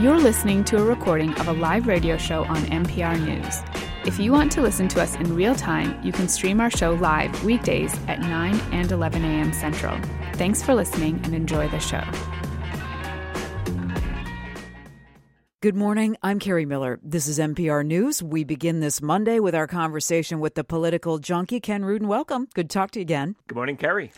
You're 0.00 0.20
listening 0.20 0.62
to 0.66 0.76
a 0.76 0.84
recording 0.84 1.34
of 1.40 1.48
a 1.48 1.52
live 1.52 1.88
radio 1.88 2.16
show 2.16 2.44
on 2.44 2.58
MPR 2.66 3.18
News. 3.18 3.62
If 4.06 4.20
you 4.20 4.30
want 4.30 4.52
to 4.52 4.62
listen 4.62 4.86
to 4.86 5.02
us 5.02 5.16
in 5.16 5.34
real 5.34 5.56
time, 5.56 6.00
you 6.06 6.12
can 6.12 6.28
stream 6.28 6.60
our 6.60 6.70
show 6.70 6.92
live 6.92 7.42
weekdays 7.42 7.92
at 8.06 8.20
9 8.20 8.54
and 8.70 8.92
11 8.92 9.24
a.m. 9.24 9.52
Central. 9.52 9.98
Thanks 10.34 10.62
for 10.62 10.72
listening 10.72 11.20
and 11.24 11.34
enjoy 11.34 11.66
the 11.70 11.80
show. 11.80 12.04
Good 15.60 15.74
morning. 15.74 16.16
I'm 16.22 16.38
Kerri 16.38 16.64
Miller. 16.64 17.00
This 17.02 17.26
is 17.26 17.40
MPR 17.40 17.84
News. 17.84 18.22
We 18.22 18.44
begin 18.44 18.78
this 18.78 19.02
Monday 19.02 19.40
with 19.40 19.56
our 19.56 19.66
conversation 19.66 20.38
with 20.38 20.54
the 20.54 20.62
political 20.62 21.18
junkie, 21.18 21.58
Ken 21.58 21.84
Rudin. 21.84 22.06
Welcome. 22.06 22.46
Good 22.54 22.70
to 22.70 22.74
talk 22.74 22.92
to 22.92 23.00
you 23.00 23.02
again. 23.02 23.34
Good 23.48 23.56
morning, 23.56 23.76
Kerri. 23.76 24.12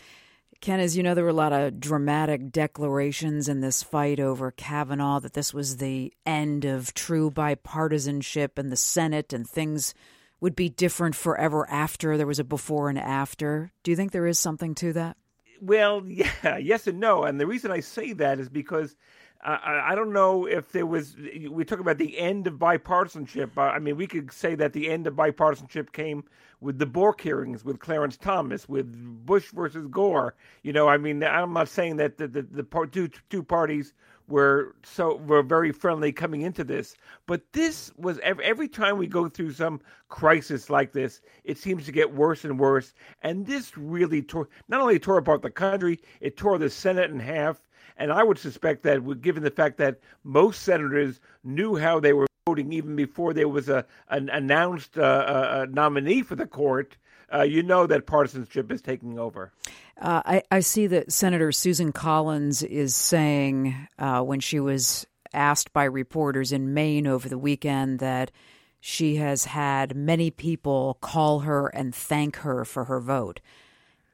Ken, 0.61 0.79
as 0.79 0.95
you 0.95 1.01
know, 1.01 1.15
there 1.15 1.23
were 1.23 1.31
a 1.31 1.33
lot 1.33 1.53
of 1.53 1.79
dramatic 1.79 2.51
declarations 2.51 3.49
in 3.49 3.61
this 3.61 3.81
fight 3.81 4.19
over 4.19 4.51
Kavanaugh 4.51 5.19
that 5.19 5.33
this 5.33 5.55
was 5.55 5.77
the 5.77 6.13
end 6.23 6.65
of 6.65 6.93
true 6.93 7.31
bipartisanship 7.31 8.59
in 8.59 8.69
the 8.69 8.75
Senate 8.75 9.33
and 9.33 9.49
things 9.49 9.95
would 10.39 10.55
be 10.55 10.69
different 10.69 11.15
forever 11.15 11.67
after 11.67 12.15
there 12.15 12.27
was 12.27 12.37
a 12.37 12.43
before 12.43 12.89
and 12.89 12.99
after. 12.99 13.71
Do 13.81 13.89
you 13.89 13.97
think 13.97 14.11
there 14.11 14.27
is 14.27 14.37
something 14.37 14.75
to 14.75 14.93
that? 14.93 15.17
Well, 15.59 16.03
yeah, 16.07 16.57
yes 16.57 16.85
and 16.85 16.99
no. 16.99 17.23
And 17.23 17.39
the 17.39 17.47
reason 17.47 17.71
I 17.71 17.79
say 17.79 18.13
that 18.13 18.39
is 18.39 18.47
because 18.47 18.95
I, 19.43 19.91
I 19.91 19.95
don't 19.95 20.13
know 20.13 20.45
if 20.45 20.71
there 20.71 20.85
was. 20.85 21.15
We 21.49 21.65
talk 21.65 21.79
about 21.79 21.97
the 21.97 22.17
end 22.17 22.47
of 22.47 22.55
bipartisanship. 22.55 23.57
I 23.57 23.79
mean, 23.79 23.97
we 23.97 24.07
could 24.07 24.31
say 24.31 24.55
that 24.55 24.73
the 24.73 24.89
end 24.89 25.07
of 25.07 25.15
bipartisanship 25.15 25.91
came 25.91 26.23
with 26.59 26.77
the 26.77 26.85
Bork 26.85 27.21
hearings, 27.21 27.65
with 27.65 27.79
Clarence 27.79 28.17
Thomas, 28.17 28.69
with 28.69 28.93
Bush 29.25 29.49
versus 29.51 29.87
Gore. 29.87 30.35
You 30.61 30.73
know, 30.73 30.87
I 30.87 30.97
mean, 30.97 31.23
I'm 31.23 31.53
not 31.53 31.69
saying 31.69 31.97
that 31.97 32.17
the 32.17 32.27
the, 32.27 32.41
the 32.43 32.63
part, 32.63 32.91
two 32.91 33.09
two 33.29 33.41
parties 33.43 33.93
were 34.27 34.75
so 34.83 35.15
were 35.15 35.41
very 35.41 35.71
friendly 35.71 36.11
coming 36.11 36.41
into 36.41 36.63
this, 36.63 36.95
but 37.25 37.41
this 37.53 37.91
was 37.97 38.19
every, 38.19 38.45
every 38.45 38.67
time 38.67 38.97
we 38.97 39.07
go 39.07 39.27
through 39.27 39.53
some 39.53 39.81
crisis 40.07 40.69
like 40.69 40.93
this, 40.93 41.19
it 41.43 41.57
seems 41.57 41.85
to 41.85 41.91
get 41.91 42.13
worse 42.13 42.45
and 42.45 42.59
worse. 42.59 42.93
And 43.23 43.45
this 43.45 43.75
really 43.75 44.21
tore 44.21 44.49
not 44.67 44.81
only 44.81 44.99
tore 44.99 45.17
apart 45.17 45.41
the 45.41 45.49
country, 45.49 45.99
it 46.19 46.37
tore 46.37 46.59
the 46.59 46.69
Senate 46.69 47.09
in 47.09 47.19
half 47.19 47.59
and 47.97 48.11
I 48.11 48.23
would 48.23 48.37
suspect 48.37 48.83
that, 48.83 49.21
given 49.21 49.43
the 49.43 49.51
fact 49.51 49.77
that 49.77 49.99
most 50.23 50.63
senators 50.63 51.19
knew 51.43 51.75
how 51.75 51.99
they 51.99 52.13
were 52.13 52.27
voting 52.47 52.73
even 52.73 52.95
before 52.95 53.33
there 53.33 53.47
was 53.47 53.69
a 53.69 53.85
an 54.09 54.29
announced 54.29 54.97
uh, 54.97 55.65
a 55.67 55.71
nominee 55.71 56.21
for 56.23 56.35
the 56.35 56.47
court, 56.47 56.97
uh, 57.33 57.43
you 57.43 57.63
know 57.63 57.87
that 57.87 58.05
partisanship 58.05 58.71
is 58.71 58.81
taking 58.81 59.19
over. 59.19 59.51
Uh, 59.99 60.21
I, 60.25 60.43
I, 60.49 60.59
see 60.61 60.87
that 60.87 61.11
Senator 61.11 61.51
Susan 61.51 61.91
Collins 61.91 62.63
is 62.63 62.95
saying 62.95 63.87
uh, 63.99 64.21
when 64.21 64.39
she 64.39 64.59
was 64.59 65.05
asked 65.31 65.71
by 65.73 65.83
reporters 65.83 66.51
in 66.51 66.73
Maine 66.73 67.05
over 67.05 67.29
the 67.29 67.37
weekend 67.37 67.99
that 67.99 68.31
she 68.79 69.17
has 69.17 69.45
had 69.45 69.95
many 69.95 70.31
people 70.31 70.97
call 71.01 71.41
her 71.41 71.67
and 71.67 71.93
thank 71.93 72.37
her 72.37 72.65
for 72.65 72.85
her 72.85 72.99
vote. 72.99 73.39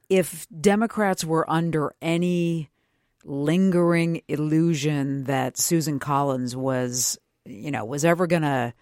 If 0.09 0.45
Democrats 0.59 1.23
were 1.23 1.49
under 1.49 1.95
any 2.01 2.69
lingering 3.27 4.21
illusion 4.27 5.25
that 5.25 5.57
Susan 5.57 5.99
Collins 5.99 6.55
was, 6.55 7.19
you 7.45 7.69
know, 7.69 7.85
was 7.85 8.05
ever 8.05 8.25
going 8.25 8.41
to 8.41 8.73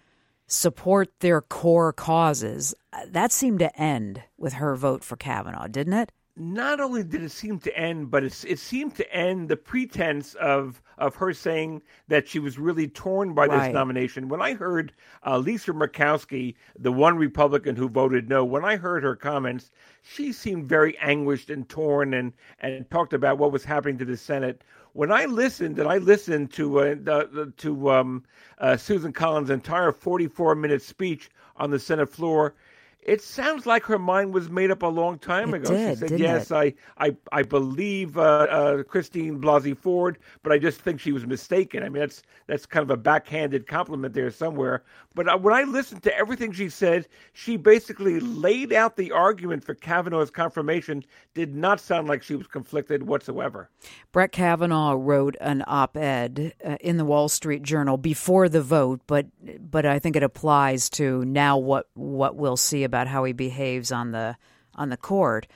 support 0.46 1.10
their 1.20 1.40
core 1.40 1.92
causes. 1.92 2.74
That 3.08 3.32
seemed 3.32 3.58
to 3.58 3.80
end 3.80 4.22
with 4.38 4.54
her 4.54 4.76
vote 4.76 5.02
for 5.02 5.16
Kavanaugh, 5.16 5.66
didn't 5.66 5.94
it? 5.94 6.12
Not 6.36 6.80
only 6.80 7.02
did 7.02 7.22
it 7.22 7.30
seem 7.30 7.58
to 7.60 7.76
end, 7.76 8.10
but 8.10 8.22
it, 8.22 8.44
it 8.46 8.58
seemed 8.58 8.94
to 8.96 9.12
end 9.12 9.48
the 9.48 9.56
pretense 9.56 10.34
of 10.34 10.82
of 10.98 11.14
her 11.16 11.32
saying 11.32 11.82
that 12.08 12.26
she 12.28 12.38
was 12.38 12.58
really 12.58 12.88
torn 12.88 13.34
by 13.34 13.46
this 13.46 13.56
right. 13.56 13.72
nomination. 13.72 14.28
When 14.28 14.40
I 14.40 14.54
heard 14.54 14.92
uh, 15.26 15.38
Lisa 15.38 15.72
Murkowski, 15.72 16.54
the 16.78 16.92
one 16.92 17.16
Republican 17.18 17.76
who 17.76 17.88
voted 17.88 18.28
no, 18.28 18.44
when 18.44 18.64
I 18.64 18.76
heard 18.76 19.02
her 19.02 19.16
comments, 19.16 19.70
she 20.02 20.32
seemed 20.32 20.66
very 20.66 20.96
anguished 20.98 21.50
and 21.50 21.68
torn, 21.68 22.14
and 22.14 22.32
and 22.60 22.88
talked 22.90 23.14
about 23.14 23.38
what 23.38 23.52
was 23.52 23.64
happening 23.64 23.96
to 23.98 24.04
the 24.04 24.16
Senate. 24.16 24.62
When 24.92 25.12
I 25.12 25.24
listened, 25.24 25.78
and 25.78 25.88
I 25.88 25.98
listened 25.98 26.52
to 26.52 26.80
uh, 26.80 26.94
the, 27.02 27.52
to 27.56 27.90
um, 27.90 28.24
uh, 28.58 28.76
Susan 28.76 29.12
Collins' 29.12 29.50
entire 29.50 29.92
44 29.92 30.54
minute 30.54 30.82
speech 30.82 31.30
on 31.56 31.70
the 31.70 31.78
Senate 31.78 32.10
floor 32.10 32.54
it 33.06 33.22
sounds 33.22 33.66
like 33.66 33.84
her 33.84 34.00
mind 34.00 34.34
was 34.34 34.50
made 34.50 34.72
up 34.72 34.82
a 34.82 34.88
long 34.88 35.18
time 35.18 35.54
it 35.54 35.58
ago. 35.58 35.70
Did, 35.70 35.98
she 35.98 36.08
said, 36.08 36.20
"Yes, 36.20 36.50
I, 36.50 36.74
I, 36.98 37.16
I 37.30 37.44
believe 37.44 38.18
uh, 38.18 38.20
uh, 38.20 38.82
Christine 38.82 39.40
Blasey 39.40 39.78
Ford, 39.78 40.18
but 40.42 40.52
I 40.52 40.58
just 40.58 40.80
think 40.80 40.98
she 40.98 41.12
was 41.12 41.24
mistaken." 41.24 41.84
I 41.84 41.88
mean, 41.88 42.00
that's 42.00 42.22
that's 42.48 42.66
kind 42.66 42.82
of 42.82 42.90
a 42.90 42.96
backhanded 42.96 43.68
compliment 43.68 44.12
there 44.12 44.30
somewhere. 44.32 44.82
But 45.14 45.28
uh, 45.28 45.38
when 45.38 45.54
I 45.54 45.62
listened 45.62 46.02
to 46.02 46.16
everything 46.18 46.50
she 46.50 46.68
said, 46.68 47.06
she 47.32 47.56
basically 47.56 48.18
laid 48.18 48.72
out 48.72 48.96
the 48.96 49.12
argument 49.12 49.62
for 49.62 49.74
Kavanaugh's 49.74 50.30
confirmation. 50.30 51.04
Did 51.32 51.54
not 51.54 51.78
sound 51.78 52.08
like 52.08 52.24
she 52.24 52.34
was 52.34 52.48
conflicted 52.48 53.04
whatsoever. 53.04 53.70
Brett 54.10 54.32
Kavanaugh 54.32 54.96
wrote 54.98 55.36
an 55.40 55.62
op-ed 55.68 56.54
uh, 56.64 56.76
in 56.80 56.96
the 56.96 57.04
Wall 57.04 57.28
Street 57.28 57.62
Journal 57.62 57.98
before 57.98 58.48
the 58.48 58.62
vote, 58.62 59.00
but 59.06 59.26
but 59.60 59.86
I 59.86 60.00
think 60.00 60.16
it 60.16 60.24
applies 60.24 60.90
to 60.90 61.24
now 61.24 61.56
what 61.56 61.88
what 61.94 62.34
we'll 62.34 62.56
see 62.56 62.82
about 62.82 62.95
about 62.96 63.08
how 63.08 63.24
he 63.24 63.32
behaves 63.34 63.92
on 63.92 64.12
the 64.12 64.36
on 64.74 64.88
the 64.88 64.96
court. 64.96 65.46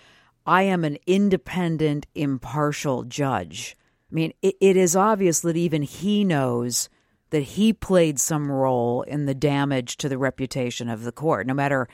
I 0.44 0.62
am 0.64 0.84
an 0.84 0.98
independent, 1.06 2.06
impartial 2.14 3.04
judge. 3.04 3.76
I 4.10 4.14
mean, 4.14 4.34
it, 4.42 4.56
it 4.60 4.76
is 4.76 4.94
obvious 4.94 5.40
that 5.40 5.56
even 5.56 5.82
he 5.82 6.22
knows 6.22 6.90
that 7.30 7.40
he 7.40 7.72
played 7.72 8.20
some 8.20 8.50
role 8.50 9.02
in 9.02 9.24
the 9.24 9.34
damage 9.34 9.96
to 9.98 10.08
the 10.08 10.18
reputation 10.18 10.90
of 10.90 11.04
the 11.04 11.12
court, 11.12 11.46
no 11.46 11.54
matter 11.54 11.88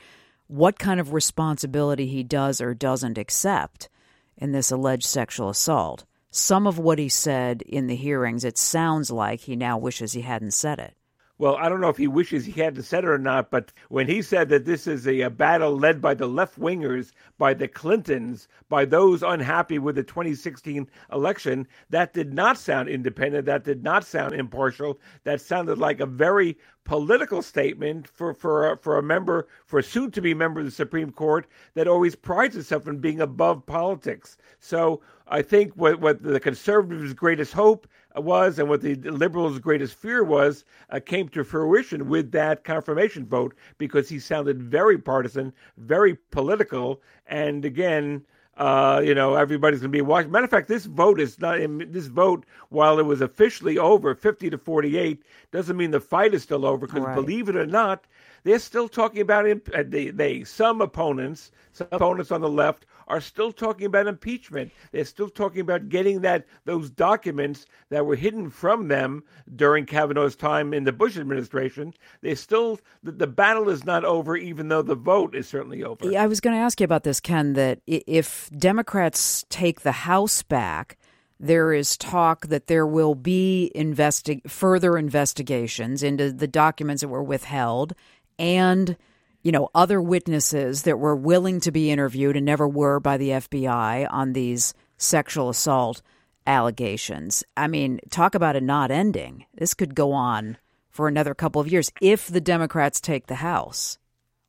what 0.47 0.79
kind 0.79 0.99
of 0.99 1.13
responsibility 1.13 2.07
he 2.07 2.23
does 2.23 2.59
or 2.59 2.73
doesn't 2.73 3.17
accept 3.17 3.87
in 4.35 4.51
this 4.51 4.71
alleged 4.71 5.05
sexual 5.05 5.49
assault. 5.49 6.03
Some 6.29 6.67
of 6.67 6.77
what 6.77 6.99
he 6.99 7.07
said 7.07 7.61
in 7.61 7.87
the 7.87 7.95
hearings, 7.95 8.43
it 8.43 8.57
sounds 8.57 9.11
like 9.11 9.41
he 9.41 9.55
now 9.55 9.77
wishes 9.77 10.11
he 10.11 10.21
hadn't 10.21 10.51
said 10.51 10.79
it 10.79 10.96
well, 11.39 11.55
I 11.57 11.69
don't 11.69 11.81
know 11.81 11.89
if 11.89 11.97
he 11.97 12.07
wishes 12.07 12.45
he 12.45 12.59
hadn't 12.59 12.83
said 12.83 13.03
it 13.03 13.09
or 13.09 13.19
not, 13.19 13.51
but 13.51 13.71
when 13.89 14.07
he 14.07 14.21
said 14.21 14.49
that 14.49 14.65
this 14.65 14.87
is 14.87 15.07
a, 15.07 15.21
a 15.21 15.29
battle 15.29 15.77
led 15.77 16.01
by 16.01 16.15
the 16.15 16.25
left 16.25 16.59
wingers, 16.59 17.11
by 17.37 17.53
the 17.53 17.67
Clintons, 17.67 18.47
by 18.69 18.85
those 18.85 19.21
unhappy 19.21 19.77
with 19.77 19.95
the 19.95 20.03
2016 20.03 20.89
election, 21.11 21.67
that 21.91 22.13
did 22.13 22.33
not 22.33 22.57
sound 22.57 22.89
independent. 22.89 23.45
That 23.45 23.63
did 23.63 23.83
not 23.83 24.03
sound 24.03 24.33
impartial. 24.33 24.99
That 25.25 25.39
sounded 25.39 25.77
like 25.77 25.99
a 25.99 26.07
very 26.07 26.57
political 26.87 27.41
statement 27.41 28.07
for 28.07 28.33
for 28.33 28.71
a, 28.71 28.77
for 28.77 28.97
a 28.97 29.03
member, 29.03 29.45
for 29.65 29.77
a 29.77 29.83
soon 29.83 30.09
to 30.09 30.21
be 30.21 30.33
member 30.33 30.61
of 30.61 30.65
the 30.65 30.71
Supreme 30.71 31.11
Court 31.11 31.45
that 31.73 31.85
always 31.85 32.15
prides 32.15 32.55
itself 32.55 32.87
in 32.87 32.99
being 32.99 33.19
above 33.19 33.65
politics. 33.65 34.37
So 34.61 35.01
I 35.27 35.41
think 35.41 35.73
what 35.73 35.99
what 35.99 36.23
the 36.23 36.39
conservatives' 36.39 37.13
greatest 37.13 37.51
hope 37.51 37.87
was 38.15 38.57
and 38.57 38.69
what 38.69 38.81
the 38.81 38.95
liberals' 38.95 39.59
greatest 39.59 39.95
fear 39.95 40.23
was 40.23 40.63
uh, 40.89 41.01
came 41.05 41.27
to 41.29 41.43
fruition 41.43 42.07
with 42.07 42.31
that 42.31 42.63
confirmation 42.63 43.25
vote 43.25 43.53
because 43.77 44.07
he 44.07 44.17
sounded 44.17 44.63
very 44.63 44.97
partisan, 44.97 45.51
very 45.75 46.15
political, 46.31 47.01
and 47.27 47.65
again. 47.65 48.25
Uh, 48.57 49.01
you 49.05 49.13
know, 49.13 49.35
everybody's 49.35 49.81
going 49.81 49.91
to 49.91 49.95
be 49.95 50.01
watching. 50.01 50.31
Matter 50.31 50.45
of 50.45 50.49
fact, 50.49 50.67
this 50.67 50.85
vote 50.85 51.19
is 51.19 51.39
not. 51.39 51.59
This 51.91 52.07
vote, 52.07 52.43
while 52.69 52.97
it 52.97 53.05
was 53.05 53.21
officially 53.21 53.77
over, 53.77 54.15
fifty 54.15 54.49
to 54.49 54.57
forty-eight, 54.57 55.21
doesn't 55.51 55.77
mean 55.77 55.91
the 55.91 55.99
fight 55.99 56.33
is 56.33 56.41
still 56.41 56.65
over. 56.65 56.87
Because 56.87 57.03
right. 57.03 57.13
believe 57.13 57.49
it 57.49 57.55
or 57.55 57.67
not, 57.67 58.05
they're 58.47 58.59
still 58.59 58.87
talking 58.87 59.21
about. 59.21 59.45
Uh, 59.45 59.83
they, 59.85 60.09
they 60.09 60.43
some 60.45 60.79
opponents, 60.79 61.51
some 61.73 61.87
opponents 61.91 62.31
on 62.31 62.39
the 62.39 62.49
left 62.49 62.85
are 63.07 63.19
still 63.19 63.51
talking 63.51 63.85
about 63.85 64.07
impeachment. 64.07 64.71
They're 64.91 65.03
still 65.03 65.29
talking 65.29 65.59
about 65.59 65.89
getting 65.89 66.21
that 66.21 66.45
those 66.63 66.89
documents 66.89 67.65
that 67.89 68.05
were 68.05 68.15
hidden 68.15 68.49
from 68.49 68.87
them 68.87 69.23
during 69.53 69.85
Kavanaugh's 69.85 70.37
time 70.37 70.73
in 70.73 70.85
the 70.85 70.93
Bush 70.93 71.17
administration. 71.17 71.93
They 72.21 72.35
still 72.35 72.79
the, 73.03 73.11
the 73.11 73.27
battle 73.27 73.69
is 73.69 73.83
not 73.83 74.05
over, 74.05 74.37
even 74.37 74.69
though 74.69 74.81
the 74.81 74.95
vote 74.95 75.35
is 75.35 75.47
certainly 75.49 75.83
over. 75.83 76.17
I 76.17 76.27
was 76.27 76.39
going 76.39 76.55
to 76.55 76.61
ask 76.61 76.79
you 76.79 76.85
about 76.85 77.03
this, 77.03 77.19
Ken. 77.19 77.53
That 77.53 77.79
if 77.85 78.49
Democrats 78.57 79.45
take 79.49 79.81
the 79.81 79.91
House 79.91 80.41
back. 80.41 80.97
There 81.39 81.71
is 81.71 81.97
talk 81.97 82.47
that 82.47 82.65
there 82.65 82.87
will 82.87 83.13
be 83.13 83.71
investi- 83.75 84.49
further 84.49 84.97
investigations 84.97 86.01
into 86.01 86.31
the 86.31 86.47
documents 86.47 87.01
that 87.01 87.09
were 87.09 87.21
withheld 87.21 87.93
and 88.37 88.97
you 89.43 89.51
know, 89.53 89.69
other 89.73 90.01
witnesses 90.01 90.83
that 90.83 90.99
were 90.99 91.15
willing 91.15 91.61
to 91.61 91.71
be 91.71 91.89
interviewed 91.89 92.35
and 92.35 92.45
never 92.45 92.67
were 92.67 92.99
by 92.99 93.15
the 93.15 93.29
FBI 93.29 94.05
on 94.11 94.33
these 94.33 94.73
sexual 94.97 95.47
assault 95.47 96.01
allegations. 96.45 97.45
I 97.55 97.67
mean, 97.67 98.01
talk 98.09 98.35
about 98.35 98.57
it 98.57 98.63
not 98.63 98.91
ending. 98.91 99.45
This 99.53 99.73
could 99.73 99.95
go 99.95 100.11
on 100.11 100.57
for 100.89 101.07
another 101.07 101.33
couple 101.33 101.61
of 101.61 101.71
years 101.71 101.91
if 102.01 102.27
the 102.27 102.41
Democrats 102.41 102.99
take 102.99 103.27
the 103.27 103.35
House. 103.35 103.97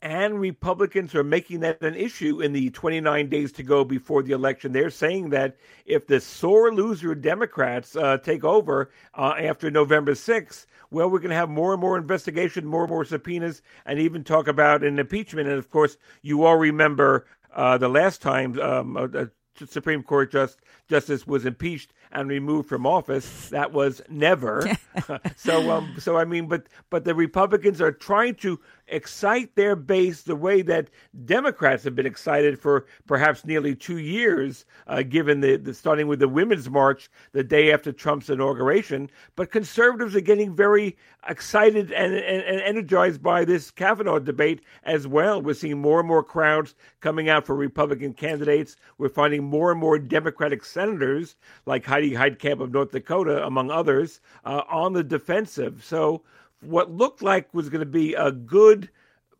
And 0.00 0.40
Republicans 0.40 1.14
are 1.14 1.24
making 1.24 1.60
that 1.60 1.82
an 1.82 1.94
issue 1.94 2.40
in 2.40 2.52
the 2.52 2.70
29 2.70 3.28
days 3.28 3.52
to 3.52 3.62
go 3.62 3.84
before 3.84 4.22
the 4.22 4.32
election. 4.32 4.72
They're 4.72 4.90
saying 4.90 5.30
that 5.30 5.56
if 5.86 6.06
the 6.06 6.20
sore 6.20 6.72
loser 6.72 7.14
Democrats 7.14 7.96
uh, 7.96 8.18
take 8.18 8.44
over 8.44 8.90
uh, 9.14 9.34
after 9.38 9.70
November 9.70 10.12
6th, 10.12 10.66
well, 10.90 11.10
we're 11.10 11.18
going 11.18 11.30
to 11.30 11.36
have 11.36 11.50
more 11.50 11.72
and 11.72 11.80
more 11.80 11.98
investigation, 11.98 12.64
more 12.64 12.82
and 12.82 12.90
more 12.90 13.04
subpoenas, 13.04 13.60
and 13.84 13.98
even 13.98 14.24
talk 14.24 14.48
about 14.48 14.84
an 14.84 14.98
impeachment. 14.98 15.48
And 15.48 15.58
of 15.58 15.68
course, 15.68 15.96
you 16.22 16.44
all 16.44 16.56
remember 16.56 17.26
uh, 17.54 17.76
the 17.76 17.88
last 17.88 18.22
time 18.22 18.58
um, 18.60 18.96
a, 18.96 19.28
Supreme 19.66 20.02
Court 20.02 20.30
just, 20.30 20.58
justice 20.88 21.26
was 21.26 21.44
impeached 21.44 21.92
and 22.12 22.28
removed 22.28 22.68
from 22.68 22.86
office. 22.86 23.48
That 23.48 23.72
was 23.72 24.00
never. 24.08 24.70
so, 25.36 25.70
um, 25.70 25.94
so 25.98 26.16
I 26.16 26.24
mean, 26.24 26.46
but 26.46 26.68
but 26.90 27.04
the 27.04 27.14
Republicans 27.14 27.80
are 27.80 27.92
trying 27.92 28.36
to 28.36 28.60
excite 28.90 29.54
their 29.54 29.76
base 29.76 30.22
the 30.22 30.36
way 30.36 30.62
that 30.62 30.90
Democrats 31.24 31.84
have 31.84 31.94
been 31.94 32.06
excited 32.06 32.58
for 32.58 32.86
perhaps 33.06 33.44
nearly 33.44 33.74
two 33.74 33.98
years, 33.98 34.64
uh, 34.86 35.02
given 35.02 35.40
the, 35.40 35.56
the 35.56 35.74
starting 35.74 36.06
with 36.06 36.18
the 36.18 36.28
Women's 36.28 36.68
March 36.70 37.10
the 37.32 37.44
day 37.44 37.72
after 37.72 37.92
Trump's 37.92 38.30
inauguration. 38.30 39.10
But 39.36 39.50
conservatives 39.50 40.16
are 40.16 40.20
getting 40.20 40.54
very 40.54 40.96
excited 41.28 41.92
and, 41.92 42.14
and, 42.14 42.42
and 42.42 42.60
energized 42.62 43.22
by 43.22 43.44
this 43.44 43.70
Kavanaugh 43.70 44.18
debate 44.18 44.62
as 44.84 45.06
well. 45.06 45.42
We're 45.42 45.54
seeing 45.54 45.78
more 45.78 46.00
and 46.00 46.08
more 46.08 46.22
crowds 46.22 46.74
coming 47.00 47.28
out 47.28 47.46
for 47.46 47.54
Republican 47.54 48.14
candidates. 48.14 48.76
We're 48.98 49.08
finding 49.08 49.44
more 49.44 49.70
and 49.70 49.80
more 49.80 49.98
Democratic 49.98 50.64
senators 50.64 51.36
like 51.66 51.84
Heidi 51.84 52.12
Heitkamp 52.12 52.60
of 52.60 52.72
North 52.72 52.92
Dakota, 52.92 53.44
among 53.44 53.70
others, 53.70 54.20
uh, 54.44 54.62
on 54.68 54.92
the 54.92 55.04
defensive. 55.04 55.84
So 55.84 56.22
what 56.60 56.90
looked 56.90 57.22
like 57.22 57.52
was 57.54 57.68
going 57.68 57.80
to 57.80 57.86
be 57.86 58.14
a 58.14 58.30
good 58.30 58.90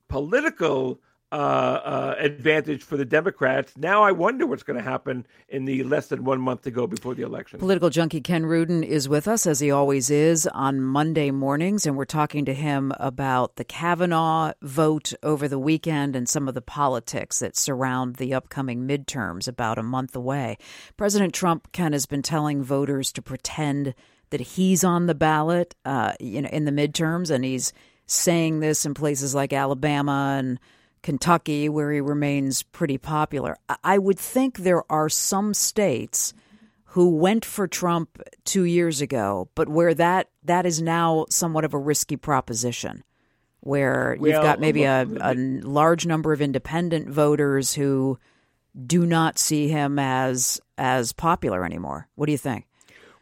political 0.09 1.01
uh, 1.31 1.35
uh, 1.35 2.15
advantage 2.19 2.83
for 2.83 2.97
the 2.97 3.05
Democrats. 3.05 3.77
Now 3.77 4.03
I 4.03 4.13
wonder 4.13 4.47
what's 4.47 4.63
going 4.63 4.79
to 4.79 4.83
happen 4.83 5.27
in 5.51 5.67
the 5.67 5.85
less 5.85 6.07
than 6.07 6.25
one 6.25 6.41
month 6.41 6.63
to 6.63 6.71
go 6.71 6.87
before 6.87 7.15
the 7.15 7.23
election. 7.23 7.59
Political 7.59 7.91
junkie 7.91 8.23
Ken 8.23 8.47
Rudin 8.47 8.83
is 8.83 9.11
with 9.11 9.29
us, 9.29 9.47
as 9.47 9.61
he 9.61 9.71
always 9.71 10.09
is, 10.09 10.47
on 10.47 10.81
Monday 10.81 11.31
mornings, 11.31 11.85
and 11.85 11.99
we're 11.99 12.07
talking 12.07 12.47
to 12.47 12.55
him 12.55 12.93
about 12.99 13.57
the 13.57 13.65
Kavanaugh 13.65 14.55
vote 14.63 15.13
over 15.23 15.49
the 15.49 15.59
weekend 15.59 16.17
and 16.17 16.27
some 16.27 16.49
of 16.49 16.55
the 16.55 16.63
politics 16.63 17.41
that 17.41 17.59
surround 17.59 18.17
the 18.17 18.33
upcoming 18.33 18.89
midterms 18.89 19.47
about 19.47 19.77
a 19.77 19.83
month 19.83 20.17
away. 20.17 20.57
President 20.97 21.35
Trump, 21.35 21.73
Ken, 21.73 21.93
has 21.93 22.07
been 22.07 22.23
telling 22.23 22.63
voters 22.63 23.13
to 23.13 23.21
pretend 23.21 23.95
that 24.31 24.41
he's 24.41 24.85
on 24.85 25.07
the 25.07 25.15
ballot, 25.15 25.75
uh, 25.85 26.13
you 26.21 26.43
know, 26.43 26.49
in 26.51 26.65
the 26.65 26.73
midterms, 26.73 27.31
and 27.31 27.45
he's 27.45 27.73
saying 28.07 28.61
this 28.61 28.85
in 28.85 28.95
places 28.95 29.35
like 29.35 29.53
Alabama 29.53 30.37
and 30.39 30.59
Kentucky, 31.03 31.69
where 31.69 31.93
he 31.93 32.01
remains 32.01 32.63
pretty 32.63 32.99
popular. 32.99 33.57
I 33.85 33.99
would 33.99 34.19
think 34.19 34.59
there 34.59 34.91
are 34.91 35.09
some 35.09 35.55
states 35.55 36.35
who 36.93 37.17
went 37.17 37.45
for 37.45 37.69
Trump 37.69 38.21
two 38.45 38.65
years 38.65 39.01
ago, 39.01 39.49
but 39.55 39.69
where 39.69 39.95
that 39.95 40.31
that 40.45 40.67
is 40.67 40.81
now 40.81 41.27
somewhat 41.29 41.65
of 41.65 41.75
a 41.75 41.79
risky 41.79 42.17
proposition, 42.17 43.05
where 43.61 44.17
well, 44.19 44.33
you've 44.33 44.43
got 44.43 44.59
maybe 44.59 44.85
a, 44.85 45.07
a 45.21 45.35
large 45.35 46.07
number 46.07 46.33
of 46.33 46.41
independent 46.41 47.09
voters 47.09 47.75
who 47.75 48.19
do 48.87 49.05
not 49.05 49.39
see 49.39 49.69
him 49.69 49.99
as 49.99 50.61
as 50.77 51.13
popular 51.13 51.65
anymore. 51.65 52.09
What 52.15 52.27
do 52.27 52.33
you 52.33 52.39
think? 52.39 52.67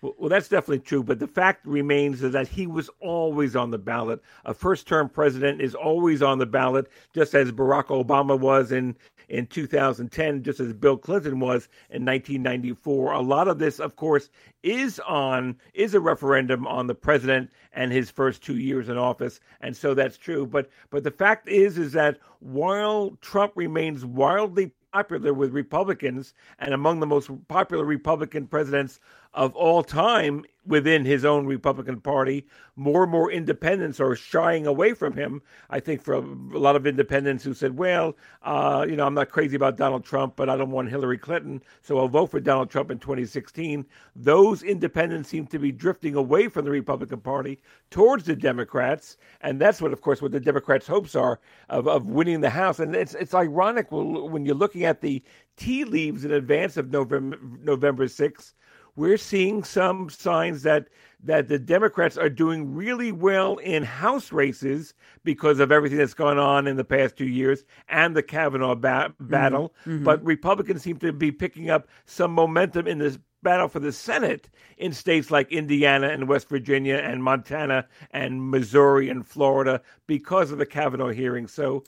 Well, 0.03 0.29
that's 0.29 0.49
definitely 0.49 0.81
true, 0.81 1.03
but 1.03 1.19
the 1.19 1.27
fact 1.27 1.67
remains 1.67 2.21
that 2.21 2.49
he 2.49 2.67
was 2.67 2.91
always 3.01 3.57
on 3.57 3.71
the 3.71 3.79
ballot. 3.79 4.21
A 4.45 4.53
first-term 4.53 5.09
president 5.09 5.61
is 5.61 5.75
always 5.75 6.23
on 6.23 6.39
the 6.39 6.47
ballot, 6.47 6.89
just 7.15 7.35
as 7.35 7.51
Barack 7.51 7.87
Obama 7.87 8.39
was 8.39 8.73
in 8.73 8.97
in 9.29 9.47
2010, 9.47 10.45
just 10.45 10.61
as 10.61 10.73
Bill 10.73 10.97
Clinton 10.97 11.41
was 11.41 11.69
in 11.91 12.05
1994. 12.05 13.13
A 13.13 13.21
lot 13.21 13.49
of 13.49 13.59
this, 13.59 13.81
of 13.81 13.97
course, 13.97 14.31
is 14.63 15.01
on 15.01 15.57
is 15.75 15.95
a 15.95 16.01
referendum 16.01 16.67
on 16.67 16.87
the 16.87 16.95
president 16.95 17.51
and 17.73 17.91
his 17.93 18.11
first 18.11 18.43
two 18.43 18.57
years 18.57 18.89
in 18.89 18.97
office, 18.99 19.41
and 19.61 19.77
so 19.77 19.95
that's 19.95 20.17
true. 20.17 20.47
But 20.47 20.71
but 20.91 21.05
the 21.05 21.11
fact 21.11 21.49
is 21.49 21.79
is 21.79 21.93
that 21.93 22.19
while 22.41 23.17
Trump 23.21 23.53
remains 23.57 24.05
wildly 24.05 24.73
popular 24.93 25.35
with 25.35 25.53
Republicans 25.53 26.33
and 26.59 26.73
among 26.73 27.01
the 27.01 27.07
most 27.07 27.31
popular 27.49 27.85
Republican 27.85 28.47
presidents 28.47 28.99
of 29.37 29.55
all 29.55 29.83
time 29.83 30.45
within 30.67 31.05
his 31.05 31.25
own 31.25 31.47
Republican 31.47 32.01
Party. 32.01 32.47
More 32.75 33.05
and 33.05 33.13
more 33.13 33.31
independents 33.31 34.01
are 34.01 34.17
shying 34.17 34.67
away 34.67 34.95
from 34.95 35.13
him. 35.13 35.43
I 35.71 35.79
think 35.79 36.03
for 36.03 36.15
a, 36.15 36.21
lot 36.21 36.75
of 36.75 36.87
independents 36.87 37.45
who 37.45 37.55
said, 37.55 37.77
well, 37.77 38.17
uh, 38.43 38.85
you 38.89 38.97
know, 38.97 39.07
I'm 39.07 39.15
not 39.15 39.31
crazy 39.31 39.55
about 39.55 39.77
Donald 39.77 40.05
Trump, 40.05 40.35
but 40.37 40.49
I 40.49 40.57
don't 40.57 40.71
want 40.71 40.89
Hillary 40.89 41.19
Clinton, 41.19 41.63
so 41.83 41.99
I'll 41.99 42.09
vote 42.09 42.31
for 42.31 42.41
Donald 42.41 42.71
Trump 42.71 42.91
in 42.91 42.99
2016. 42.99 43.87
Those 44.17 44.63
independents 44.63 45.29
seem 45.29 45.47
to 45.49 45.59
be 45.59 45.71
drifting 45.71 46.15
away 46.15 46.49
from 46.49 46.65
the 46.65 46.71
Republican 46.71 47.21
Party 47.21 47.61
towards 47.91 48.25
the 48.25 48.35
Democrats. 48.35 49.19
And 49.43 49.61
that's 49.61 49.81
what, 49.81 49.93
of 49.93 50.01
course, 50.01 50.21
what 50.21 50.33
the 50.33 50.41
Democrats' 50.41 50.87
hopes 50.87 51.15
are 51.15 51.41
of, 51.69 51.87
of 51.87 52.07
winning 52.07 52.41
the 52.41 52.51
House. 52.51 52.81
And 52.81 52.97
it's, 52.97 53.15
it's 53.15 53.35
ironic 53.35 53.87
when 53.91 54.45
you're 54.47 54.55
looking 54.55 54.85
at 54.85 55.03
the 55.03 55.23
tea 55.57 55.85
leaves 55.85 56.25
in 56.25 56.33
advance 56.33 56.77
of 56.77 56.91
November, 56.91 57.39
November 57.63 58.07
6th 58.07 58.55
we're 58.97 59.19
seeing 59.19 59.63
some 59.63 60.11
signs 60.11 60.63
that 60.63 60.89
that 61.23 61.49
the 61.49 61.59
Democrats 61.59 62.17
are 62.17 62.29
doing 62.29 62.75
really 62.75 63.11
well 63.11 63.57
in 63.57 63.83
House 63.83 64.33
races 64.33 64.95
because 65.25 65.61
of 65.61 65.73
everything 65.73 65.99
that's 65.99 66.15
gone 66.15 66.39
on 66.39 66.67
in 66.67 66.77
the 66.77 66.85
past 66.85 67.17
two 67.17 67.27
years 67.27 67.65
and 67.89 68.15
the 68.15 68.23
Kavanaugh 68.23 68.75
ba- 68.75 69.09
mm-hmm. 69.11 69.31
battle. 69.31 69.75
Mm-hmm. 69.87 70.05
But 70.05 70.25
Republicans 70.25 70.83
seem 70.83 70.99
to 70.99 71.13
be 71.13 71.33
picking 71.33 71.71
up 71.71 71.89
some 72.05 72.33
momentum 72.33 72.87
in 72.87 72.99
this 72.99 73.19
battle 73.43 73.69
for 73.69 73.81
the 73.81 73.93
Senate 73.93 74.49
in 74.77 74.93
states 74.93 75.31
like 75.31 75.51
Indiana 75.53 76.09
and 76.09 76.29
West 76.29 76.49
Virginia 76.49 76.97
and 76.97 77.23
Montana 77.23 77.87
and 78.11 78.51
Missouri 78.51 79.09
and 79.09 79.27
Florida 79.27 79.81
because 80.07 80.51
of 80.51 80.59
the 80.59 80.67
Kavanaugh 80.67 81.11
hearing. 81.11 81.47
So 81.47 81.85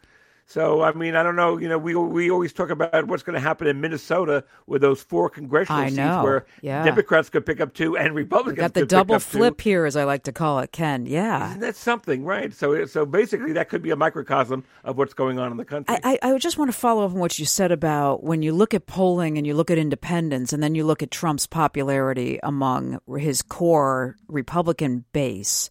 so 0.49 0.81
I 0.81 0.95
mean, 0.95 1.15
I 1.15 1.23
don't 1.23 1.37
know. 1.37 1.59
You 1.59 1.69
know, 1.69 1.77
we 1.77 1.95
we 1.95 2.31
always 2.31 2.55
talk 2.55 2.71
about 2.71 3.06
what's 3.06 3.23
going 3.23 3.35
to 3.35 3.41
happen 3.41 3.67
in 3.67 3.83
Minnesota 3.83 4.45
with 4.67 4.81
those 4.81 5.03
four 5.03 5.29
congressional 5.29 5.83
I 5.83 5.89
seats 5.89 5.99
know. 5.99 6.23
where 6.23 6.47
yeah. 6.62 6.83
Democrats 6.85 7.29
could 7.29 7.45
pick 7.45 7.61
up 7.61 7.75
two 7.75 7.99
and 7.99 8.15
Republicans 8.15 8.56
we 8.56 8.61
got 8.62 8.73
the 8.73 8.87
double 8.87 9.19
flip 9.19 9.59
two. 9.59 9.69
here, 9.69 9.85
as 9.85 9.95
I 9.95 10.05
like 10.05 10.23
to 10.23 10.33
call 10.33 10.61
it, 10.61 10.73
Ken. 10.73 11.05
Yeah, 11.05 11.49
Isn't 11.49 11.61
that 11.61 11.77
something, 11.77 12.25
right? 12.25 12.55
So 12.55 12.87
so 12.87 13.05
basically, 13.05 13.53
that 13.53 13.69
could 13.69 13.83
be 13.83 13.91
a 13.91 13.97
microcosm 13.97 14.65
of 14.85 14.97
what's 14.97 15.12
going 15.12 15.39
on 15.39 15.50
in 15.50 15.59
the 15.59 15.67
country. 15.67 15.95
I, 16.03 16.19
I, 16.23 16.33
I 16.33 16.39
just 16.39 16.56
want 16.56 16.73
to 16.73 16.77
follow 16.77 17.05
up 17.05 17.12
on 17.12 17.19
what 17.19 17.39
you 17.39 17.44
said 17.44 17.71
about 17.71 18.25
when 18.25 18.41
you 18.41 18.55
look 18.55 18.73
at 18.73 18.87
polling 18.87 19.37
and 19.37 19.47
you 19.47 19.53
look 19.53 19.71
at 19.71 19.77
independence, 19.77 20.55
and 20.55 20.62
then 20.62 20.75
you 20.75 20.87
look 20.87 21.03
at 21.03 21.11
Trump's 21.11 21.47
popularity 21.47 22.41
among 22.43 23.01
his 23.19 23.43
core 23.43 24.17
Republican 24.29 25.05
base. 25.13 25.69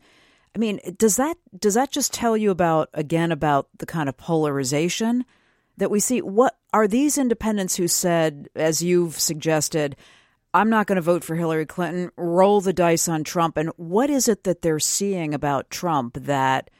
I 0.58 0.60
mean, 0.60 0.80
does 0.98 1.18
that 1.18 1.38
does 1.60 1.76
that 1.76 1.92
just 1.92 2.12
tell 2.12 2.36
you 2.36 2.50
about 2.50 2.90
again 2.92 3.32
about 3.32 3.68
the 3.78 3.86
kind 3.86 4.10
of 4.10 4.18
polarization 4.18 5.24
that 5.78 5.92
we 5.92 6.00
see? 6.00 6.20
What 6.20 6.58
are 6.74 6.88
these 6.88 7.20
independents 7.20 7.76
who 7.76 7.88
said, 7.88 8.50
as 8.56 8.82
you've 8.82 9.20
suggested, 9.20 9.96
I'm 10.56 10.72
not 10.72 10.88
going 10.88 10.96
to 10.96 11.04
vote 11.04 11.24
for 11.24 11.36
Hillary 11.36 11.68
Clinton, 11.68 12.10
roll 12.18 12.60
the 12.60 12.74
dice 12.74 13.08
on 13.08 13.24
Trump, 13.24 13.56
and 13.56 13.70
what 13.78 14.10
is 14.10 14.28
it 14.28 14.46
that 14.46 14.64
they're 14.64 14.80
seeing 14.80 15.36
about 15.36 15.70
Trump 15.70 16.16
that 16.22 16.72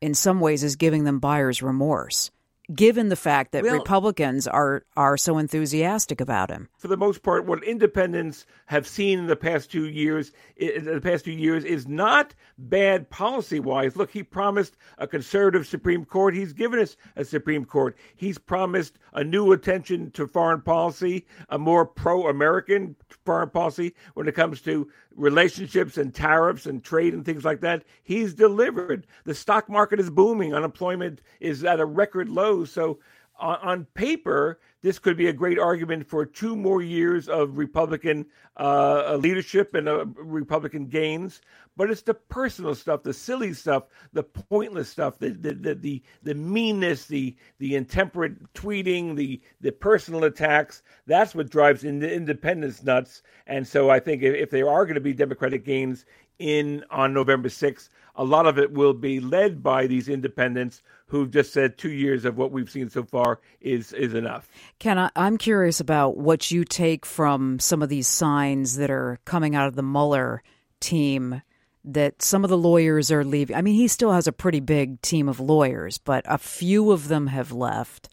in 0.00 0.14
some 0.14 0.40
ways 0.40 0.64
is 0.64 0.76
giving 0.76 1.04
them 1.04 1.18
buyer's 1.18 1.62
remorse? 1.62 2.30
Given 2.74 3.08
the 3.08 3.16
fact 3.16 3.52
that 3.52 3.62
well, 3.62 3.74
Republicans 3.74 4.46
are 4.46 4.84
are 4.96 5.16
so 5.16 5.38
enthusiastic 5.38 6.20
about 6.20 6.50
him. 6.50 6.68
For 6.78 6.88
the 6.88 6.96
most 6.96 7.22
part, 7.22 7.46
what 7.46 7.62
independents 7.64 8.46
have 8.66 8.86
seen 8.86 9.18
in 9.18 9.26
the 9.26 9.36
past 9.36 9.70
two 9.70 9.88
years, 9.88 10.32
in 10.56 10.84
the 10.84 11.00
past 11.00 11.24
two 11.24 11.32
years, 11.32 11.64
is 11.64 11.88
not 11.88 12.34
bad 12.58 13.10
policy 13.10 13.60
wise. 13.60 13.96
Look, 13.96 14.10
he 14.10 14.22
promised 14.22 14.76
a 14.98 15.06
conservative 15.06 15.66
Supreme 15.66 16.04
Court. 16.04 16.34
He's 16.34 16.52
given 16.52 16.78
us 16.78 16.96
a 17.16 17.24
Supreme 17.24 17.64
Court. 17.64 17.96
He's 18.16 18.38
promised 18.38 18.98
a 19.12 19.24
new 19.24 19.52
attention 19.52 20.10
to 20.12 20.26
foreign 20.26 20.60
policy, 20.60 21.26
a 21.48 21.58
more 21.58 21.84
pro-American 21.84 22.96
foreign 23.24 23.50
policy 23.50 23.94
when 24.14 24.28
it 24.28 24.34
comes 24.34 24.60
to 24.62 24.88
relationships 25.20 25.98
and 25.98 26.14
tariffs 26.14 26.66
and 26.66 26.82
trade 26.82 27.12
and 27.12 27.24
things 27.24 27.44
like 27.44 27.60
that. 27.60 27.84
He's 28.02 28.34
delivered. 28.34 29.06
The 29.24 29.34
stock 29.34 29.68
market 29.68 30.00
is 30.00 30.10
booming. 30.10 30.54
Unemployment 30.54 31.20
is 31.40 31.62
at 31.62 31.78
a 31.78 31.84
record 31.84 32.28
low. 32.28 32.64
So 32.64 32.98
on, 33.38 33.58
on 33.62 33.84
paper, 33.94 34.58
this 34.82 34.98
could 34.98 35.16
be 35.16 35.28
a 35.28 35.32
great 35.32 35.58
argument 35.58 36.08
for 36.08 36.24
two 36.24 36.56
more 36.56 36.80
years 36.80 37.28
of 37.28 37.58
Republican 37.58 38.26
uh, 38.56 39.16
leadership 39.16 39.74
and 39.74 39.88
uh, 39.88 40.06
Republican 40.16 40.86
gains. 40.86 41.42
But 41.80 41.90
it's 41.90 42.02
the 42.02 42.12
personal 42.12 42.74
stuff, 42.74 43.04
the 43.04 43.14
silly 43.14 43.54
stuff, 43.54 43.84
the 44.12 44.22
pointless 44.22 44.90
stuff, 44.90 45.18
the 45.18 45.30
the 45.30 45.54
the 45.54 45.74
the, 45.74 46.02
the 46.22 46.34
meanness, 46.34 47.06
the 47.06 47.34
the 47.58 47.74
intemperate 47.74 48.52
tweeting, 48.52 49.16
the 49.16 49.40
the 49.62 49.72
personal 49.72 50.24
attacks. 50.24 50.82
That's 51.06 51.34
what 51.34 51.48
drives 51.48 51.82
in 51.82 52.00
the 52.00 52.12
independents 52.12 52.82
nuts. 52.82 53.22
And 53.46 53.66
so 53.66 53.88
I 53.88 53.98
think 53.98 54.22
if, 54.22 54.34
if 54.34 54.50
there 54.50 54.68
are 54.68 54.84
going 54.84 54.96
to 54.96 55.00
be 55.00 55.14
Democratic 55.14 55.64
gains 55.64 56.04
in 56.38 56.84
on 56.90 57.14
November 57.14 57.48
6th, 57.48 57.88
a 58.14 58.24
lot 58.24 58.44
of 58.44 58.58
it 58.58 58.72
will 58.72 58.92
be 58.92 59.18
led 59.18 59.62
by 59.62 59.86
these 59.86 60.06
independents 60.06 60.82
who've 61.06 61.30
just 61.30 61.50
said 61.50 61.78
two 61.78 61.92
years 61.92 62.26
of 62.26 62.36
what 62.36 62.52
we've 62.52 62.70
seen 62.70 62.90
so 62.90 63.04
far 63.04 63.40
is 63.62 63.94
is 63.94 64.12
enough. 64.12 64.50
Ken, 64.78 64.98
I, 64.98 65.08
I'm 65.16 65.38
curious 65.38 65.80
about 65.80 66.18
what 66.18 66.50
you 66.50 66.62
take 66.62 67.06
from 67.06 67.58
some 67.58 67.80
of 67.80 67.88
these 67.88 68.06
signs 68.06 68.76
that 68.76 68.90
are 68.90 69.18
coming 69.24 69.56
out 69.56 69.66
of 69.66 69.76
the 69.76 69.82
Mueller 69.82 70.42
team 70.78 71.40
that 71.84 72.22
some 72.22 72.44
of 72.44 72.50
the 72.50 72.58
lawyers 72.58 73.10
are 73.10 73.24
leaving. 73.24 73.56
I 73.56 73.62
mean, 73.62 73.74
he 73.74 73.88
still 73.88 74.12
has 74.12 74.26
a 74.26 74.32
pretty 74.32 74.60
big 74.60 75.00
team 75.02 75.28
of 75.28 75.40
lawyers, 75.40 75.98
but 75.98 76.24
a 76.28 76.38
few 76.38 76.92
of 76.92 77.08
them 77.08 77.28
have 77.28 77.52
left. 77.52 78.08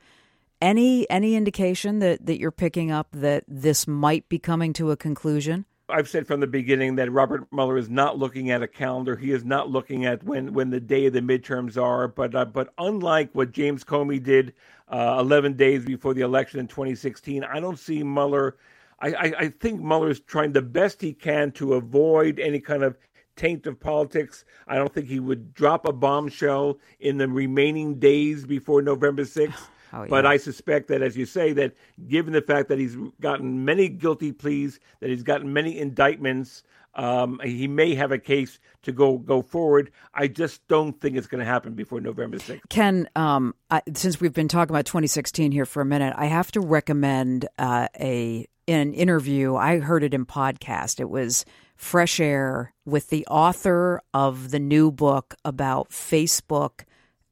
Any 0.60 1.08
any 1.10 1.36
indication 1.36 2.00
that, 2.00 2.26
that 2.26 2.40
you're 2.40 2.52
picking 2.52 2.90
up 2.90 3.10
that 3.12 3.44
this 3.48 3.88
might 3.88 4.28
be 4.28 4.40
coming 4.40 4.74
to 4.74 4.92
a 4.92 4.98
conclusion? 4.98 5.66
I've 5.90 6.10
said 6.10 6.28
from 6.28 6.42
the 6.42 6.48
beginning 6.48 6.96
that 6.96 7.12
Robert 7.12 7.48
Mueller 7.52 7.78
is 7.78 7.90
not 7.90 8.18
looking 8.18 8.52
at 8.52 8.62
a 8.62 8.68
calendar. 8.68 9.16
He 9.16 9.32
is 9.32 9.46
not 9.46 9.70
looking 9.70 10.06
at 10.06 10.22
when, 10.24 10.54
when 10.54 10.70
the 10.70 10.82
day 10.82 11.06
of 11.06 11.14
the 11.14 11.22
midterms 11.22 11.82
are. 11.82 12.10
But 12.10 12.36
uh, 12.36 12.46
but 12.46 12.74
unlike 12.78 13.30
what 13.34 13.54
James 13.54 13.84
Comey 13.84 14.22
did 14.22 14.54
uh, 14.90 15.18
11 15.20 15.54
days 15.54 15.86
before 15.86 16.14
the 16.14 16.22
election 16.22 16.60
in 16.60 16.68
2016, 16.68 17.44
I 17.44 17.60
don't 17.60 17.80
see 17.80 18.04
Mueller. 18.04 18.58
I, 19.00 19.08
I, 19.08 19.34
I 19.40 19.50
think 19.50 19.80
Mueller 19.80 20.10
is 20.10 20.20
trying 20.20 20.52
the 20.52 20.62
best 20.62 21.02
he 21.02 21.14
can 21.14 21.52
to 21.54 21.76
avoid 21.76 22.40
any 22.40 22.60
kind 22.60 22.84
of 22.84 22.98
taint 23.38 23.66
of 23.68 23.80
politics. 23.80 24.44
I 24.68 24.76
don't 24.76 24.94
think 24.94 25.08
he 25.08 25.20
would 25.20 25.54
drop 25.54 25.88
a 25.88 25.94
bombshell 25.94 26.80
in 27.00 27.18
the 27.18 27.28
remaining 27.28 28.00
days 28.00 28.46
before 28.46 28.82
November 28.82 29.24
6th. 29.24 29.54
Oh, 29.94 30.02
yeah. 30.02 30.08
But 30.10 30.26
I 30.26 30.36
suspect 30.36 30.90
that, 30.90 31.02
as 31.02 31.16
you 31.16 31.26
say, 31.26 31.54
that 31.54 31.74
given 32.08 32.34
the 32.34 32.42
fact 32.42 32.68
that 32.70 32.78
he's 32.78 32.98
gotten 33.22 33.64
many 33.64 33.88
guilty 33.88 34.34
pleas, 34.34 34.82
that 35.00 35.10
he's 35.10 35.24
gotten 35.24 35.54
many 35.54 35.80
indictments, 35.80 36.64
um, 36.94 37.40
he 37.44 37.68
may 37.68 37.96
have 37.96 38.12
a 38.12 38.18
case 38.18 38.60
to 38.82 38.92
go 38.92 39.18
go 39.18 39.42
forward. 39.42 39.92
I 40.14 40.28
just 40.28 40.68
don't 40.68 41.00
think 41.00 41.16
it's 41.16 41.28
going 41.28 41.40
to 41.40 41.46
happen 41.46 41.74
before 41.74 42.02
November 42.02 42.38
6th. 42.38 42.60
Ken, 42.70 43.08
um, 43.16 43.54
I, 43.70 43.82
since 43.94 44.20
we've 44.20 44.34
been 44.34 44.48
talking 44.48 44.76
about 44.76 44.86
2016 44.86 45.52
here 45.52 45.66
for 45.66 45.82
a 45.82 45.86
minute, 45.86 46.14
I 46.18 46.26
have 46.26 46.52
to 46.54 46.60
recommend 46.60 47.48
uh, 47.58 47.88
a 48.00 48.48
an 48.68 48.94
interview. 48.94 49.56
I 49.56 49.80
heard 49.80 50.04
it 50.04 50.14
in 50.14 50.26
podcast. 50.26 51.00
It 51.00 51.10
was 51.10 51.46
Fresh 51.78 52.20
Air 52.20 52.74
with 52.86 53.10
the 53.10 53.26
author 53.28 54.02
of 54.14 54.52
the 54.52 54.60
new 54.60 54.92
book 54.92 55.36
about 55.46 55.90
Facebook 55.90 56.82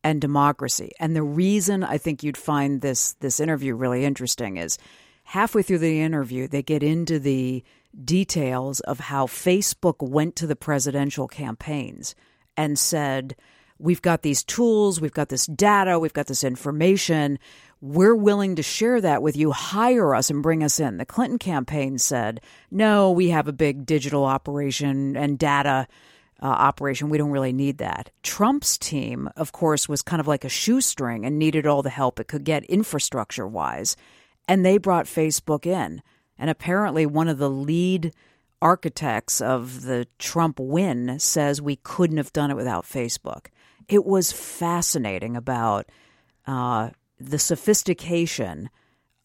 and 0.03 0.21
democracy. 0.21 0.91
And 0.99 1.15
the 1.15 1.23
reason 1.23 1.83
I 1.83 1.97
think 1.97 2.21
you'd 2.21 2.37
find 2.37 2.81
this 2.81 3.13
this 3.19 3.39
interview 3.39 3.73
really 3.73 4.05
interesting 4.05 4.57
is 4.57 4.77
halfway 5.23 5.63
through 5.63 5.79
the 5.79 5.99
interview 5.99 6.47
they 6.47 6.61
get 6.61 6.83
into 6.83 7.17
the 7.19 7.63
details 8.03 8.81
of 8.81 8.99
how 8.99 9.25
Facebook 9.25 10.07
went 10.07 10.35
to 10.35 10.47
the 10.47 10.55
presidential 10.55 11.27
campaigns 11.27 12.13
and 12.55 12.77
said, 12.77 13.35
"We've 13.79 14.01
got 14.01 14.21
these 14.21 14.43
tools, 14.43 15.01
we've 15.01 15.11
got 15.11 15.29
this 15.29 15.47
data, 15.47 15.97
we've 15.97 16.13
got 16.13 16.27
this 16.27 16.43
information. 16.43 17.39
We're 17.85 18.15
willing 18.15 18.55
to 18.55 18.63
share 18.63 18.99
that 19.01 19.21
with 19.21 19.37
you. 19.37 19.51
Hire 19.51 20.15
us 20.15 20.29
and 20.29 20.41
bring 20.41 20.63
us 20.63 20.79
in." 20.79 20.97
The 20.97 21.05
Clinton 21.05 21.39
campaign 21.39 21.97
said, 21.97 22.41
"No, 22.71 23.11
we 23.11 23.29
have 23.29 23.47
a 23.47 23.53
big 23.53 23.85
digital 23.85 24.25
operation 24.25 25.15
and 25.15 25.37
data 25.37 25.87
uh, 26.41 26.47
operation. 26.47 27.09
We 27.09 27.17
don't 27.17 27.31
really 27.31 27.53
need 27.53 27.77
that. 27.77 28.11
Trump's 28.23 28.77
team, 28.77 29.29
of 29.35 29.51
course, 29.51 29.87
was 29.87 30.01
kind 30.01 30.19
of 30.19 30.27
like 30.27 30.43
a 30.43 30.49
shoestring 30.49 31.25
and 31.25 31.39
needed 31.39 31.65
all 31.65 31.81
the 31.81 31.89
help 31.89 32.19
it 32.19 32.27
could 32.27 32.43
get 32.43 32.65
infrastructure 32.65 33.47
wise. 33.47 33.95
And 34.47 34.65
they 34.65 34.77
brought 34.77 35.05
Facebook 35.05 35.65
in. 35.65 36.01
And 36.37 36.49
apparently, 36.49 37.05
one 37.05 37.27
of 37.29 37.37
the 37.37 37.49
lead 37.49 38.13
architects 38.61 39.41
of 39.41 39.83
the 39.83 40.07
Trump 40.19 40.59
win 40.59 41.19
says 41.19 41.61
we 41.61 41.77
couldn't 41.77 42.17
have 42.17 42.33
done 42.33 42.51
it 42.51 42.55
without 42.55 42.85
Facebook. 42.85 43.47
It 43.87 44.05
was 44.05 44.31
fascinating 44.31 45.35
about 45.37 45.89
uh, 46.45 46.89
the 47.19 47.39
sophistication 47.39 48.69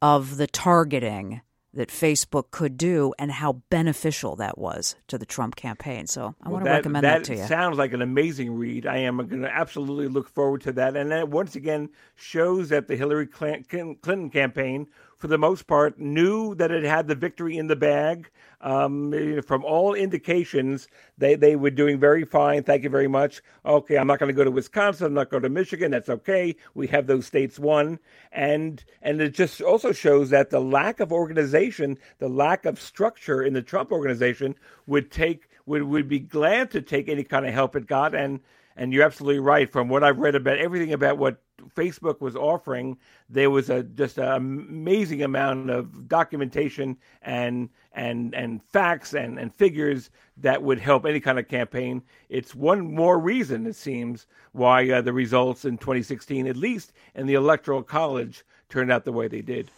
of 0.02 0.36
the 0.36 0.46
targeting 0.46 1.40
that 1.72 1.88
Facebook 1.88 2.50
could 2.50 2.76
do 2.76 3.14
and 3.18 3.30
how 3.30 3.52
beneficial 3.70 4.34
that 4.36 4.58
was 4.58 4.96
to 5.06 5.16
the 5.16 5.26
Trump 5.26 5.54
campaign. 5.54 6.06
So 6.06 6.34
I 6.42 6.48
well, 6.48 6.54
want 6.54 6.64
to 6.64 6.70
that, 6.70 6.76
recommend 6.76 7.04
that, 7.04 7.18
that 7.18 7.24
to 7.26 7.32
you. 7.34 7.38
That 7.40 7.48
sounds 7.48 7.78
like 7.78 7.92
an 7.92 8.02
amazing 8.02 8.56
read. 8.56 8.86
I 8.86 8.98
am 8.98 9.18
going 9.18 9.42
to 9.42 9.54
absolutely 9.54 10.08
look 10.08 10.28
forward 10.28 10.62
to 10.62 10.72
that. 10.72 10.96
And 10.96 11.12
that 11.12 11.28
once 11.28 11.54
again 11.54 11.90
shows 12.16 12.70
that 12.70 12.88
the 12.88 12.96
Hillary 12.96 13.26
Clinton 13.26 14.30
campaign 14.30 14.88
for 15.20 15.28
the 15.28 15.36
most 15.36 15.66
part, 15.66 15.98
knew 15.98 16.54
that 16.54 16.70
it 16.70 16.82
had 16.82 17.06
the 17.06 17.14
victory 17.14 17.58
in 17.58 17.66
the 17.66 17.76
bag. 17.76 18.30
Um, 18.62 19.42
from 19.46 19.64
all 19.66 19.92
indications, 19.92 20.88
they, 21.18 21.34
they 21.34 21.56
were 21.56 21.70
doing 21.70 22.00
very 22.00 22.24
fine. 22.24 22.62
Thank 22.62 22.84
you 22.84 22.90
very 22.90 23.06
much. 23.06 23.42
Okay, 23.66 23.98
I'm 23.98 24.06
not 24.06 24.18
going 24.18 24.30
to 24.30 24.36
go 24.36 24.44
to 24.44 24.50
Wisconsin. 24.50 25.08
I'm 25.08 25.14
not 25.14 25.28
going 25.28 25.42
to 25.42 25.50
Michigan. 25.50 25.90
That's 25.90 26.08
okay. 26.08 26.56
We 26.74 26.86
have 26.86 27.06
those 27.06 27.26
states 27.26 27.58
won, 27.58 27.98
and 28.32 28.82
and 29.02 29.20
it 29.20 29.34
just 29.34 29.60
also 29.60 29.92
shows 29.92 30.30
that 30.30 30.48
the 30.48 30.60
lack 30.60 31.00
of 31.00 31.12
organization, 31.12 31.98
the 32.18 32.28
lack 32.28 32.64
of 32.64 32.80
structure 32.80 33.42
in 33.42 33.52
the 33.52 33.62
Trump 33.62 33.92
organization 33.92 34.54
would 34.86 35.10
take 35.10 35.48
would 35.66 35.82
would 35.82 36.08
be 36.08 36.18
glad 36.18 36.70
to 36.70 36.80
take 36.80 37.10
any 37.10 37.24
kind 37.24 37.46
of 37.46 37.52
help 37.52 37.76
it 37.76 37.86
got 37.86 38.14
and 38.14 38.40
and 38.76 38.92
you're 38.92 39.04
absolutely 39.04 39.40
right. 39.40 39.70
From 39.70 39.88
what 39.90 40.02
I've 40.02 40.18
read 40.18 40.34
about 40.34 40.58
everything 40.58 40.94
about 40.94 41.18
what 41.18 41.42
Facebook 41.74 42.20
was 42.20 42.36
offering, 42.36 42.98
there 43.28 43.50
was 43.50 43.70
a 43.70 43.82
just 43.82 44.18
an 44.18 44.32
amazing 44.32 45.22
amount 45.22 45.70
of 45.70 46.08
documentation 46.08 46.96
and 47.22 47.68
and 47.92 48.34
and 48.34 48.62
facts 48.62 49.14
and, 49.14 49.38
and 49.38 49.54
figures 49.54 50.10
that 50.36 50.62
would 50.62 50.78
help 50.78 51.06
any 51.06 51.20
kind 51.20 51.38
of 51.38 51.48
campaign. 51.48 52.02
It's 52.28 52.54
one 52.54 52.94
more 52.94 53.18
reason, 53.18 53.66
it 53.66 53.76
seems, 53.76 54.26
why 54.52 54.90
uh, 54.90 55.02
the 55.02 55.12
results 55.12 55.64
in 55.64 55.78
2016, 55.78 56.46
at 56.46 56.56
least 56.56 56.92
in 57.14 57.26
the 57.26 57.34
Electoral 57.34 57.82
College, 57.82 58.44
turned 58.68 58.90
out 58.90 59.04
the 59.04 59.12
way 59.12 59.28
they 59.28 59.42
did. 59.42 59.70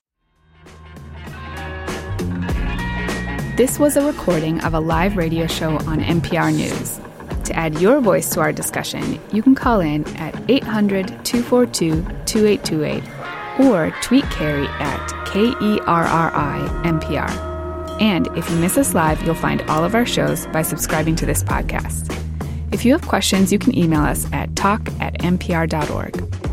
This 3.57 3.79
was 3.79 3.97
a 3.97 4.07
recording 4.07 4.61
of 4.62 4.73
a 4.73 4.81
live 4.81 5.17
radio 5.17 5.47
show 5.47 5.73
on 5.87 6.01
MPR 6.01 6.55
News. 6.55 7.12
To 7.44 7.56
add 7.56 7.80
your 7.80 8.00
voice 8.00 8.30
to 8.30 8.40
our 8.40 8.52
discussion, 8.52 9.20
you 9.32 9.42
can 9.42 9.54
call 9.54 9.80
in 9.80 10.06
at 10.16 10.34
800 10.50 11.25
242 11.25 12.02
2828 12.26 13.02
or 13.61 13.90
tweet 14.02 14.25
Kerri 14.26 14.66
at 14.80 15.26
K 15.26 15.50
E 15.61 15.80
R 15.87 16.04
R 16.04 16.30
I 16.34 16.82
M 16.84 17.00
P 17.00 17.16
R. 17.16 17.30
And 18.00 18.26
if 18.37 18.49
you 18.50 18.56
miss 18.56 18.78
us 18.78 18.94
live, 18.94 19.22
you'll 19.22 19.34
find 19.34 19.62
all 19.62 19.84
of 19.84 19.94
our 19.94 20.06
shows 20.06 20.46
by 20.46 20.62
subscribing 20.62 21.16
to 21.16 21.26
this 21.26 21.42
podcast. 21.42 22.16
If 22.72 22.84
you 22.84 22.92
have 22.92 23.06
questions, 23.06 23.52
you 23.52 23.58
can 23.58 23.76
email 23.76 24.00
us 24.00 24.26
at 24.32 24.54
talk 24.56 24.88
at 25.00 25.14
mpr.org. 25.18 26.51